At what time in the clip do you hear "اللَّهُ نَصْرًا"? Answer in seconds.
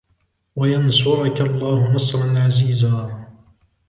1.41-2.39